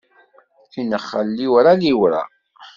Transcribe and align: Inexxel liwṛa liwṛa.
Inexxel 0.79 1.27
liwṛa 1.37 1.73
liwṛa. 1.81 2.23